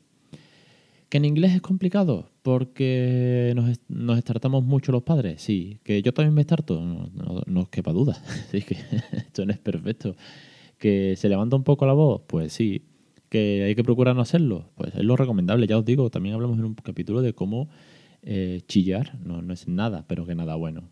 ¿Que 1.10 1.18
en 1.18 1.26
inglés 1.26 1.56
es 1.56 1.62
complicado? 1.62 2.30
Porque 2.44 3.52
nos, 3.56 3.80
nos 3.88 4.20
estartamos 4.20 4.64
mucho 4.64 4.92
los 4.92 5.02
padres, 5.02 5.42
sí. 5.42 5.80
¿Que 5.84 6.04
yo 6.04 6.14
también 6.14 6.36
me 6.36 6.42
estarto? 6.42 6.80
No, 6.86 7.10
no, 7.16 7.42
no 7.48 7.62
os 7.62 7.70
quepa 7.70 7.94
duda, 7.94 8.14
sí, 8.52 8.62
que 8.62 8.78
esto 9.12 9.44
no 9.44 9.52
es 9.52 9.58
perfecto. 9.58 10.16
¿Que 10.78 11.16
se 11.18 11.28
levanta 11.28 11.56
un 11.56 11.64
poco 11.64 11.88
la 11.88 11.94
voz? 11.94 12.22
Pues 12.28 12.54
sí. 12.54 12.84
¿Que 13.30 13.64
hay 13.64 13.74
que 13.74 13.84
procurar 13.84 14.16
no 14.16 14.22
hacerlo? 14.22 14.70
Pues 14.76 14.94
es 14.94 15.04
lo 15.04 15.16
recomendable, 15.16 15.66
ya 15.66 15.80
os 15.80 15.86
digo, 15.86 16.12
también 16.12 16.36
hablamos 16.36 16.60
en 16.60 16.66
un 16.66 16.76
capítulo 16.76 17.24
de 17.24 17.34
cómo 17.34 17.70
eh, 18.22 18.62
chillar 18.68 19.18
no, 19.26 19.42
no 19.42 19.52
es 19.52 19.68
nada, 19.68 20.06
pero 20.08 20.28
que 20.28 20.36
nada 20.36 20.54
bueno. 20.54 20.92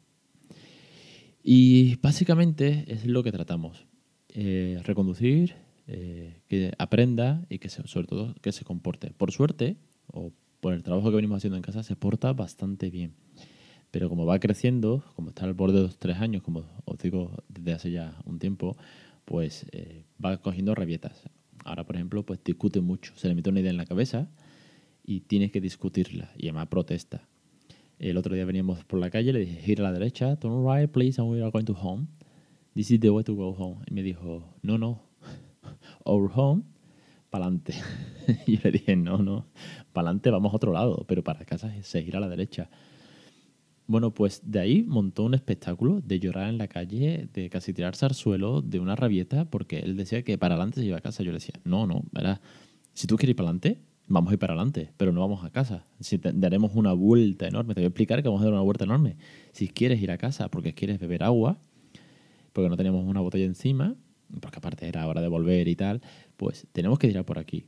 Y 1.44 1.98
básicamente 1.98 2.86
es 2.88 3.06
lo 3.06 3.22
que 3.22 3.32
tratamos. 3.32 3.86
Eh, 4.30 4.80
reconducir, 4.84 5.56
eh, 5.86 6.42
que 6.48 6.74
aprenda 6.78 7.46
y 7.50 7.60
que 7.60 7.70
sobre 7.70 8.08
todo 8.08 8.34
que 8.42 8.54
se 8.54 8.64
comporte. 8.64 9.12
Por 9.12 9.32
suerte, 9.32 9.76
o 10.08 10.32
por 10.62 10.74
el 10.74 10.82
trabajo 10.82 11.10
que 11.10 11.18
venimos 11.18 11.38
haciendo 11.38 11.58
en 11.58 11.64
casa, 11.64 11.84
se 11.84 11.98
porta 11.98 12.32
bastante 12.32 12.90
bien. 12.90 13.14
Pero 13.92 14.10
como 14.10 14.26
va 14.26 14.40
creciendo, 14.40 15.04
como 15.16 15.30
está 15.30 15.44
al 15.44 15.54
borde 15.54 15.78
de 15.78 15.84
los 15.84 16.00
tres 16.00 16.18
años, 16.18 16.42
como 16.42 16.64
os 16.86 16.98
digo 16.98 17.44
desde 17.50 17.74
hace 17.74 17.92
ya 17.92 18.18
un 18.26 18.40
tiempo, 18.40 18.78
pues 19.26 19.66
eh, 19.72 20.06
va 20.24 20.38
cogiendo 20.38 20.74
rabietas. 20.74 21.30
Ahora, 21.66 21.84
por 21.86 21.98
ejemplo, 21.98 22.26
pues 22.26 22.40
discute 22.44 22.80
mucho. 22.82 23.14
Se 23.18 23.28
le 23.28 23.36
mete 23.36 23.50
una 23.50 23.60
idea 23.60 23.72
en 23.72 23.78
la 23.78 23.86
cabeza 23.86 24.30
y 25.04 25.22
tienes 25.22 25.52
que 25.52 25.62
discutirla. 25.62 26.32
Y 26.38 26.48
además 26.48 26.70
protesta. 26.70 27.28
El 28.04 28.18
otro 28.18 28.36
día 28.36 28.44
veníamos 28.44 28.84
por 28.84 29.00
la 29.00 29.10
calle, 29.10 29.32
le 29.32 29.40
dije, 29.40 29.62
gira 29.62 29.88
a 29.88 29.90
la 29.90 29.98
derecha, 29.98 30.36
turn 30.36 30.66
right, 30.68 30.92
please, 30.92 31.22
and 31.22 31.32
we 31.32 31.42
are 31.42 31.50
going 31.52 31.64
to 31.64 31.74
home. 31.74 32.08
This 32.76 32.92
is 32.92 33.00
the 33.00 33.10
way 33.10 33.24
to 33.24 33.34
go 33.34 33.54
home. 33.54 33.78
Y 33.90 33.94
me 33.94 34.04
dijo, 34.04 34.44
no, 34.62 34.78
no, 34.78 35.04
our 36.04 36.30
home, 36.36 36.64
para 37.30 37.46
adelante. 37.46 37.74
y 38.46 38.58
yo 38.58 38.60
le 38.66 38.72
dije, 38.72 38.98
no, 38.98 39.20
no, 39.20 39.46
para 39.94 40.10
adelante 40.10 40.30
vamos 40.32 40.52
a 40.52 40.58
otro 40.58 40.74
lado, 40.74 41.06
pero 41.08 41.24
para 41.24 41.46
casa 41.46 41.74
se 41.82 42.04
gira 42.04 42.18
a 42.18 42.20
la 42.20 42.28
derecha. 42.28 42.70
Bueno, 43.88 44.14
pues 44.14 44.42
de 44.44 44.60
ahí 44.60 44.84
montó 44.84 45.24
un 45.24 45.34
espectáculo 45.34 46.02
de 46.02 46.20
llorar 46.20 46.50
en 46.50 46.58
la 46.58 46.68
calle, 46.68 47.30
de 47.32 47.50
casi 47.50 47.72
tirarse 47.72 48.06
al 48.06 48.16
suelo, 48.16 48.62
de 48.62 48.82
una 48.82 48.98
rabieta, 48.98 49.46
porque 49.46 49.80
él 49.80 49.96
decía 49.96 50.24
que 50.24 50.38
para 50.38 50.56
adelante 50.56 50.82
se 50.82 50.88
iba 50.88 50.98
a 50.98 51.02
casa. 51.02 51.24
Yo 51.24 51.32
le 51.32 51.38
decía, 51.38 51.56
no, 51.64 51.88
no. 51.88 52.04
Si 52.94 53.08
tú 53.08 53.16
quieres 53.16 53.30
ir 53.30 53.36
para 53.38 53.48
adelante, 53.48 53.82
vamos 54.08 54.32
a 54.32 54.34
ir 54.34 54.40
para 54.40 54.54
adelante, 54.54 54.92
pero 54.98 55.12
no 55.12 55.22
vamos 55.22 55.44
a 55.44 55.50
casa. 55.50 55.86
Si 56.00 56.18
daremos 56.18 56.72
una 56.76 56.94
vuelta 56.94 57.48
enorme, 57.48 57.74
te 57.74 57.82
voy 57.82 57.86
a 57.86 57.88
explicar 57.88 58.22
que 58.22 58.30
vamos 58.30 58.42
a 58.42 58.46
dar 58.46 58.54
una 58.54 58.62
vuelta 58.62 58.84
enorme. 58.84 59.18
Si 59.52 59.68
quieres 59.68 60.02
ir 60.02 60.12
a 60.12 60.18
casa 60.18 60.50
porque 60.50 60.74
quieres 60.74 61.00
beber 61.00 61.24
agua, 61.24 61.58
porque 62.52 62.70
no 62.70 62.78
tenemos 62.78 63.06
una 63.06 63.22
botella 63.22 63.46
encima, 63.46 63.96
porque 64.42 64.58
aparte 64.58 64.88
era 64.88 65.08
hora 65.08 65.22
de 65.22 65.28
volver 65.28 65.68
y 65.68 65.76
tal, 65.76 66.02
pues 66.38 66.68
tenemos 66.72 67.00
que 67.00 67.08
tirar 67.08 67.26
por 67.26 67.40
aquí. 67.40 67.66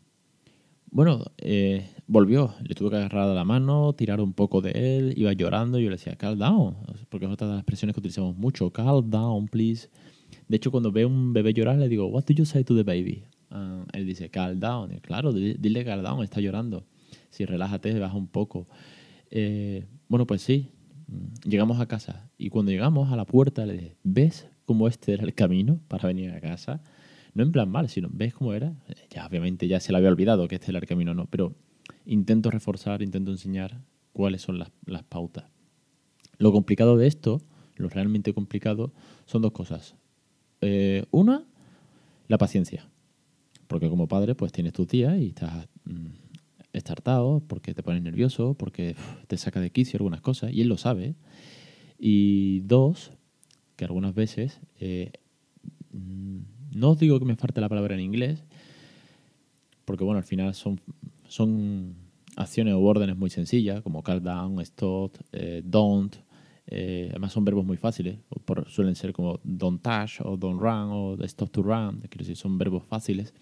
Bueno, 0.92 1.26
eh, 1.40 1.90
volvió, 2.08 2.54
le 2.64 2.74
tuve 2.74 2.92
que 2.92 2.96
agarrar 2.98 3.28
la 3.28 3.44
mano, 3.44 3.94
tirar 3.94 4.22
un 4.22 4.34
poco 4.34 4.62
de 4.62 4.98
él, 4.98 5.14
iba 5.18 5.34
llorando 5.34 5.80
y 5.80 5.84
yo 5.84 5.90
le 5.90 5.98
decía, 5.98 6.16
calm 6.16 6.40
down, 6.40 6.76
porque 7.10 7.26
es 7.26 7.32
otra 7.32 7.48
de 7.48 7.54
las 7.54 7.62
expresiones 7.62 7.94
que 7.94 8.00
utilizamos 8.00 8.38
mucho, 8.38 8.72
calm 8.72 9.10
down, 9.10 9.48
please. 9.48 9.90
De 10.48 10.58
hecho, 10.58 10.72
cuando 10.72 10.92
veo 10.92 11.08
un 11.08 11.34
bebé 11.34 11.54
llorar, 11.54 11.78
le 11.78 11.90
digo, 11.90 12.06
what 12.08 12.24
do 12.26 12.34
you 12.34 12.46
say 12.46 12.64
to 12.64 12.76
the 12.76 12.84
baby? 12.84 13.24
Él 13.94 14.06
dice, 14.06 14.30
calm 14.30 14.60
claro, 15.02 15.34
dile 15.34 15.86
calm 15.86 16.22
está 16.22 16.42
llorando. 16.42 16.86
Si 17.30 17.46
relájate, 17.46 17.98
baja 18.00 18.16
un 18.16 18.28
poco. 18.28 18.68
Eh, 19.32 19.86
bueno, 20.08 20.26
pues 20.26 20.42
sí, 20.42 20.72
mm, 21.08 21.50
llegamos 21.50 21.80
a 21.80 21.88
casa 21.88 22.30
y 22.38 22.50
cuando 22.50 22.72
llegamos 22.72 23.12
a 23.12 23.16
la 23.16 23.26
puerta 23.26 23.66
le 23.66 23.74
dije, 23.74 23.98
¿ves 24.04 24.48
cómo 24.66 24.88
este 24.88 25.14
era 25.14 25.24
el 25.24 25.34
camino 25.34 25.80
para 25.88 26.08
venir 26.08 26.32
a 26.32 26.40
casa? 26.40 26.82
No 27.34 27.44
en 27.44 27.52
plan 27.52 27.70
mal, 27.70 27.90
sino 27.90 28.08
¿ves 28.12 28.34
cómo 28.34 28.54
era? 28.54 28.74
Ya 29.10 29.26
obviamente 29.28 29.68
ya 29.68 29.80
se 29.80 29.92
le 29.92 29.98
había 29.98 30.10
olvidado 30.10 30.48
que 30.48 30.56
este 30.56 30.72
era 30.72 30.80
el 30.80 30.86
camino, 30.86 31.14
no, 31.14 31.26
pero 31.26 31.54
intento 32.06 32.50
reforzar, 32.52 33.02
intento 33.02 33.32
enseñar 33.32 33.82
cuáles 34.14 34.42
son 34.42 34.60
las, 34.60 34.72
las 34.86 35.04
pautas. 35.04 35.46
Lo 36.38 36.52
complicado 36.52 36.98
de 36.98 37.08
esto, 37.08 37.42
lo 37.76 37.90
realmente 37.90 38.34
complicado, 38.34 38.94
son 39.26 39.42
dos 39.42 39.52
cosas. 39.52 39.96
Eh, 40.62 41.06
una, 41.12 41.44
la 42.28 42.38
paciencia. 42.38 42.88
Porque 43.76 43.90
como 43.90 44.08
padre, 44.08 44.36
pues 44.36 44.54
tienes 44.54 44.72
tus 44.72 44.88
días 44.88 45.20
y 45.20 45.28
estás 45.28 45.68
mm, 45.84 46.08
estartado, 46.72 47.42
porque 47.46 47.74
te 47.74 47.84
pones 47.84 48.02
nervioso, 48.02 48.54
porque 48.54 48.96
te 49.28 49.36
saca 49.36 49.60
de 49.60 49.70
quicio 49.70 49.98
algunas 49.98 50.22
cosas, 50.22 50.54
y 50.54 50.62
él 50.62 50.70
lo 50.70 50.78
sabe. 50.78 51.16
Y 52.00 52.62
dos, 52.62 53.12
que 53.76 53.84
algunas 53.84 54.16
veces 54.16 54.62
eh, 54.80 55.12
mm, 55.92 56.38
no 56.74 56.92
os 56.92 57.00
digo 57.00 57.20
que 57.20 57.26
me 57.26 57.36
falte 57.36 57.60
la 57.60 57.68
palabra 57.68 57.96
en 57.96 58.00
inglés, 58.00 58.46
porque 59.84 60.06
bueno, 60.06 60.20
al 60.20 60.24
final 60.24 60.56
son, 60.56 60.80
son 61.28 61.96
acciones 62.38 62.76
o 62.76 62.80
órdenes 62.80 63.18
muy 63.18 63.30
sencillas, 63.30 63.82
como 63.82 64.04
calm 64.04 64.24
down, 64.24 64.62
stop, 64.62 65.18
eh, 65.34 65.64
don't. 65.66 66.16
Eh, 66.68 67.08
además 67.12 67.32
son 67.32 67.46
verbos 67.46 67.66
muy 67.66 67.78
fáciles, 67.78 68.18
por, 68.46 68.70
suelen 68.70 68.96
ser 68.96 69.14
como 69.14 69.40
don't 69.44 69.82
touch 69.82 70.22
o 70.24 70.36
don't 70.36 70.60
run 70.60 70.90
o 70.92 71.24
stop 71.26 71.52
to 71.52 71.62
run, 71.62 72.02
quiero 72.10 72.20
decir, 72.20 72.36
son 72.36 72.58
verbos 72.58 72.84
fáciles. 72.84 73.34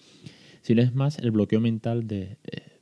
Si 0.61 0.73
es 0.73 0.93
más 0.93 1.19
el 1.19 1.31
bloqueo 1.31 1.59
mental 1.59 2.07
de 2.07 2.37
eh, 2.43 2.79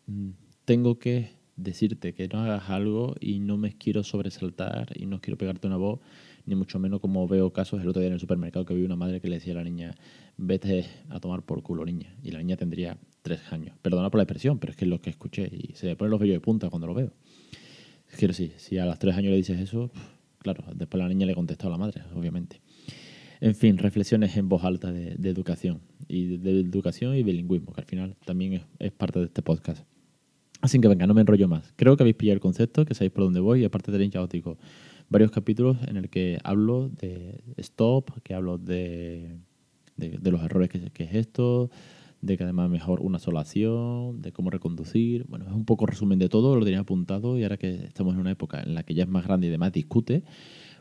tengo 0.66 1.00
que 1.00 1.32
decirte 1.56 2.14
que 2.14 2.28
no 2.28 2.40
hagas 2.40 2.70
algo 2.70 3.16
y 3.20 3.40
no 3.40 3.58
me 3.58 3.78
quiero 3.78 4.04
sobresaltar 4.04 4.90
y 4.96 5.06
no 5.06 5.22
quiero 5.22 5.38
pegarte 5.38 5.68
una 5.68 5.78
voz, 5.78 6.00
ni 6.46 6.56
mucho 6.56 6.80
menos 6.80 7.00
como 7.00 7.28
veo 7.28 7.54
casos 7.54 7.82
el 7.82 7.88
otro 7.88 8.00
día 8.00 8.08
en 8.08 8.14
el 8.14 8.20
supermercado 8.20 8.66
que 8.66 8.74
vi 8.74 8.84
una 8.84 8.96
madre 8.96 9.22
que 9.22 9.30
le 9.30 9.36
decía 9.36 9.54
a 9.54 9.58
la 9.58 9.64
niña, 9.64 9.96
vete 10.38 10.86
a 11.10 11.20
tomar 11.20 11.44
por 11.44 11.62
culo, 11.62 11.86
niña. 11.86 12.16
Y 12.24 12.32
la 12.32 12.40
niña 12.40 12.58
tendría 12.58 12.98
tres 13.22 13.52
años. 13.52 13.78
Perdona 13.82 14.10
por 14.10 14.18
la 14.18 14.24
expresión, 14.24 14.60
pero 14.60 14.72
es 14.72 14.78
que 14.78 14.86
es 14.86 14.90
lo 14.90 15.02
que 15.02 15.12
escuché 15.12 15.50
y 15.52 15.74
se 15.76 15.88
me 15.88 15.96
ponen 15.96 16.12
los 16.12 16.20
vellos 16.20 16.36
de 16.36 16.42
punta 16.42 16.70
cuando 16.70 16.88
lo 16.88 16.94
veo. 16.94 17.14
Quiero 18.18 18.32
decir, 18.32 18.54
si 18.58 18.78
a 18.78 18.86
los 18.86 19.00
tres 19.00 19.16
años 19.16 19.32
le 19.32 19.38
dices 19.38 19.60
eso, 19.60 19.92
claro, 20.42 20.64
después 20.76 21.02
la 21.02 21.10
niña 21.10 21.26
le 21.26 21.36
contestó 21.36 21.68
a 21.68 21.72
la 21.72 21.78
madre, 21.78 22.02
obviamente. 22.16 22.62
En 23.40 23.56
fin, 23.56 23.78
reflexiones 23.78 24.38
en 24.38 24.50
voz 24.50 24.64
alta 24.64 24.92
de, 24.92 25.14
educación 25.30 25.82
y 26.08 26.38
de, 26.38 26.60
educación 26.60 27.16
y 27.16 27.24
bilingüismo, 27.24 27.74
que 27.74 27.82
al 27.82 27.88
final 27.88 28.16
también 28.26 28.64
es, 28.80 28.92
parte 28.92 29.20
de 29.20 29.26
este 29.26 29.42
podcast. 29.42 29.86
Así 30.62 30.80
que 30.80 30.88
venga, 30.88 31.08
no 31.08 31.16
me 31.16 31.22
enrollo 31.22 31.48
más. 31.48 31.74
Creo 31.76 31.98
que 31.98 32.04
habéis 32.04 32.18
pillado 32.18 32.36
el 32.36 32.40
concepto, 32.40 32.86
que 32.86 32.94
sabéis 32.94 33.14
por 33.14 33.24
dónde 33.24 33.40
voy 33.40 33.62
y 33.62 33.66
aparte 33.66 33.92
tenéis 33.92 34.12
ya 34.12 34.22
os 34.22 34.30
varios 35.10 35.32
capítulos 35.32 35.78
en 35.88 35.98
el 35.98 36.10
que 36.10 36.38
hablo 36.44 36.90
de 36.90 37.42
stop, 37.58 38.22
que 38.22 38.36
hablo 38.36 38.60
de 38.60 39.40
de, 40.10 40.32
los 40.32 40.42
errores 40.44 40.70
que, 40.70 41.04
es 41.04 41.16
esto, 41.16 41.70
de 42.22 42.38
que 42.38 42.44
además 42.44 42.70
mejor 42.70 43.02
una 43.02 43.20
sola 43.20 43.42
acción, 43.42 44.22
de 44.22 44.32
cómo 44.32 44.50
reconducir. 44.50 45.26
Bueno, 45.28 45.46
es 45.48 45.54
un 45.54 45.66
poco 45.66 45.86
resumen 45.86 46.20
de 46.20 46.30
todo, 46.30 46.56
lo 46.56 46.64
tenía 46.64 46.80
apuntado 46.80 47.38
y 47.38 47.44
ahora 47.44 47.58
que 47.58 47.86
estamos 47.86 48.14
en 48.14 48.20
una 48.22 48.32
época 48.32 48.62
en 48.62 48.76
la 48.76 48.84
que 48.84 48.94
ya 48.94 49.04
es 49.04 49.10
más 49.10 49.26
grande 49.26 49.48
y 49.48 49.50
demás 49.50 49.72
discute, 49.72 50.24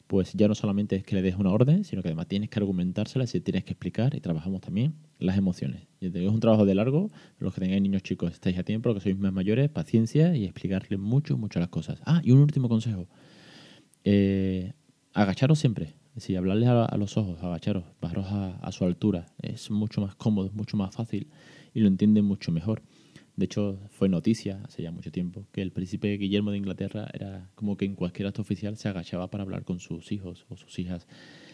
pues 0.06 0.32
ya 0.32 0.48
no 0.48 0.56
solamente 0.56 0.96
es 0.96 1.04
que 1.04 1.14
le 1.14 1.22
des 1.22 1.36
una 1.36 1.50
orden, 1.50 1.84
sino 1.84 2.02
que 2.02 2.08
además 2.08 2.26
tienes 2.26 2.50
que 2.50 2.58
argumentársela 2.58 3.26
y 3.32 3.40
tienes 3.40 3.64
que 3.64 3.72
explicar 3.72 4.14
y 4.16 4.20
trabajamos 4.20 4.60
también 4.60 4.94
las 5.18 5.38
emociones. 5.38 5.86
Es 6.00 6.12
un 6.28 6.40
trabajo 6.40 6.66
de 6.66 6.74
largo, 6.74 7.10
los 7.38 7.54
que 7.54 7.60
tengáis 7.60 7.80
niños 7.80 8.02
chicos 8.02 8.32
estáis 8.32 8.58
a 8.58 8.64
tiempo, 8.64 8.88
los 8.88 8.96
que 8.96 9.02
sois 9.04 9.16
más 9.16 9.32
mayores, 9.32 9.68
paciencia 9.70 10.34
y 10.34 10.44
explicarles 10.44 10.98
mucho, 10.98 11.38
mucho 11.38 11.60
las 11.60 11.68
cosas. 11.68 12.02
Ah, 12.04 12.20
y 12.24 12.32
un 12.32 12.40
último 12.40 12.68
consejo. 12.68 13.06
Eh, 14.02 14.72
agacharos 15.12 15.58
siempre, 15.60 15.94
si 16.16 16.36
hablarles 16.36 16.68
a, 16.68 16.96
los 16.96 17.16
ojos, 17.16 17.42
agacharos, 17.42 17.84
bajaros 18.00 18.26
a, 18.30 18.72
su 18.72 18.84
altura, 18.84 19.26
es 19.40 19.70
mucho 19.70 20.00
más 20.00 20.14
cómodo, 20.14 20.48
es 20.48 20.54
mucho 20.54 20.76
más 20.76 20.94
fácil 20.94 21.28
y 21.72 21.80
lo 21.80 21.88
entienden 21.88 22.24
mucho 22.24 22.52
mejor. 22.52 22.82
De 23.36 23.44
hecho, 23.46 23.78
fue 23.90 24.08
noticia 24.08 24.60
hace 24.64 24.82
ya 24.82 24.90
mucho 24.90 25.10
tiempo 25.10 25.46
que 25.52 25.62
el 25.62 25.72
príncipe 25.72 26.16
Guillermo 26.18 26.50
de 26.50 26.58
Inglaterra 26.58 27.08
era 27.14 27.48
como 27.54 27.76
que 27.76 27.84
en 27.84 27.94
cualquier 27.94 28.28
acto 28.28 28.42
oficial 28.42 28.76
se 28.76 28.88
agachaba 28.88 29.30
para 29.30 29.44
hablar 29.44 29.64
con 29.64 29.78
sus 29.78 30.12
hijos 30.12 30.44
o 30.48 30.56
sus 30.56 30.78
hijas 30.78 31.06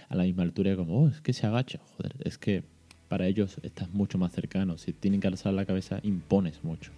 a 0.09 0.17
la 0.17 0.25
misma 0.25 0.43
altura 0.43 0.75
como, 0.75 1.03
oh, 1.03 1.09
es 1.09 1.21
que 1.21 1.33
se 1.33 1.47
agacha, 1.47 1.81
joder, 1.97 2.17
es 2.25 2.39
que 2.39 2.65
para 3.09 3.29
ellos 3.29 3.59
estás 3.63 3.91
mucho 3.91 4.19
más 4.19 4.33
cercano. 4.33 4.79
Si 4.79 4.93
tienen 4.93 5.21
que 5.21 5.29
alzar 5.29 5.53
la 5.53 5.65
cabeza, 5.65 6.01
impones 6.03 6.65
mucho. 6.65 6.91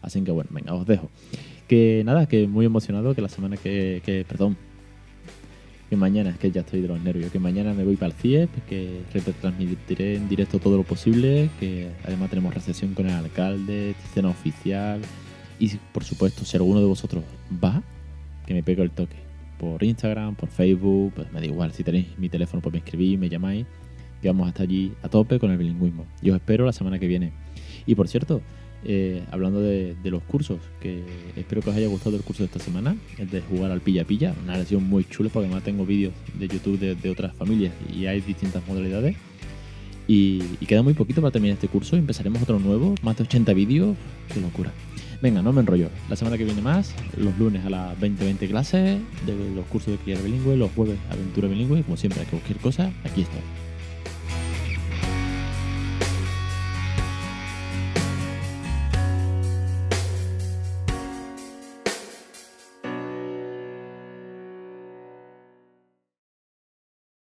Así 0.00 0.22
que 0.22 0.30
bueno, 0.30 0.50
venga, 0.52 0.74
os 0.74 0.86
dejo. 0.86 1.10
Que 1.68 2.02
nada, 2.04 2.26
que 2.26 2.46
muy 2.46 2.64
emocionado 2.64 3.14
que 3.14 3.20
la 3.20 3.28
semana 3.28 3.56
que 3.56 4.24
perdón, 4.26 4.56
que 5.94 6.00
mañana, 6.00 6.34
que 6.40 6.50
ya 6.50 6.62
estoy 6.62 6.80
de 6.80 6.88
los 6.88 7.00
nervios, 7.00 7.30
que 7.30 7.38
mañana 7.38 7.72
me 7.72 7.84
voy 7.84 7.94
para 7.94 8.12
el 8.12 8.14
CIEP, 8.14 8.50
que 8.66 9.02
retransmitiré 9.12 10.16
en 10.16 10.28
directo 10.28 10.58
todo 10.58 10.76
lo 10.76 10.82
posible, 10.82 11.50
que 11.60 11.88
además 12.04 12.30
tenemos 12.30 12.52
recepción 12.52 12.94
con 12.94 13.06
el 13.06 13.14
alcalde, 13.14 13.94
cena 14.12 14.28
oficial 14.30 15.00
y 15.60 15.68
por 15.92 16.02
supuesto 16.02 16.44
si 16.44 16.56
alguno 16.56 16.80
de 16.80 16.86
vosotros 16.86 17.22
va, 17.62 17.80
que 18.44 18.54
me 18.54 18.64
pegue 18.64 18.82
el 18.82 18.90
toque 18.90 19.14
por 19.60 19.84
Instagram, 19.84 20.34
por 20.34 20.48
Facebook, 20.48 21.12
pues 21.14 21.32
me 21.32 21.38
da 21.38 21.46
igual, 21.46 21.72
si 21.72 21.84
tenéis 21.84 22.06
mi 22.18 22.28
teléfono 22.28 22.60
pues 22.60 22.72
me 22.72 22.78
escribís, 22.80 23.16
me 23.16 23.28
llamáis, 23.28 23.64
que 24.20 24.26
vamos 24.26 24.48
hasta 24.48 24.64
allí 24.64 24.94
a 25.02 25.08
tope 25.08 25.38
con 25.38 25.52
el 25.52 25.58
bilingüismo. 25.58 26.06
Yo 26.22 26.34
os 26.34 26.40
espero 26.40 26.66
la 26.66 26.72
semana 26.72 26.98
que 26.98 27.06
viene. 27.06 27.32
Y 27.86 27.94
por 27.94 28.08
cierto, 28.08 28.40
eh, 28.84 29.24
hablando 29.30 29.60
de, 29.60 29.96
los 30.04 30.22
cursos, 30.22 30.58
que 30.80 31.02
espero 31.36 31.62
que 31.62 31.70
os 31.70 31.76
haya 31.76 31.86
gustado 31.86 32.16
el 32.16 32.22
curso 32.22 32.42
de 32.42 32.46
esta 32.46 32.58
semana, 32.58 32.96
el 33.18 33.30
de 33.30 33.40
jugar 33.40 33.70
al 33.70 33.80
pilla 33.80 34.04
pilla, 34.04 34.34
una 34.42 34.58
lección 34.58 34.84
muy 34.84 35.04
chula 35.04 35.30
porque 35.32 35.46
además 35.46 35.64
tengo 35.64 35.86
vídeos 35.86 36.12
de 36.38 36.48
YouTube 36.48 36.78
de, 36.78 37.10
otras 37.10 37.34
familias 37.34 37.72
y 37.94 38.06
hay 38.06 38.20
distintas 38.20 38.66
modalidades. 38.66 39.16
Y, 40.06 40.40
queda 40.66 40.82
muy 40.82 40.92
poquito 40.92 41.22
para 41.22 41.32
terminar 41.32 41.54
este 41.54 41.68
curso 41.68 41.96
y 41.96 42.00
empezaremos 42.00 42.42
otro 42.42 42.58
nuevo, 42.58 42.94
más 43.02 43.16
de 43.16 43.24
80 43.24 43.54
vídeos, 43.54 43.96
qué 44.32 44.40
locura. 44.40 44.70
Venga, 45.22 45.40
no 45.40 45.52
me 45.52 45.60
enrollo. 45.60 45.88
La 46.10 46.16
semana 46.16 46.36
que 46.36 46.44
viene 46.44 46.60
más, 46.60 46.94
los 47.16 47.38
lunes 47.38 47.64
a 47.64 47.70
las 47.70 47.98
20-20 47.98 48.48
clases 48.48 49.00
de 49.24 49.54
los 49.54 49.64
cursos 49.66 49.92
de 49.92 49.98
criar 49.98 50.22
bilingüe, 50.22 50.56
los 50.56 50.70
jueves 50.72 50.98
aventura 51.10 51.48
bilingüe, 51.48 51.82
como 51.82 51.96
siempre, 51.96 52.24
cualquier 52.24 52.58
cosa, 52.58 52.92
aquí 53.04 53.22
estoy. 53.22 53.63